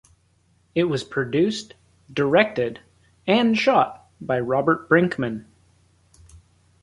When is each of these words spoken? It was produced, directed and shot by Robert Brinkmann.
It 0.73 0.85
was 0.85 1.03
produced, 1.03 1.75
directed 2.11 2.79
and 3.27 3.55
shot 3.55 4.09
by 4.19 4.39
Robert 4.39 4.89
Brinkmann. 4.89 5.45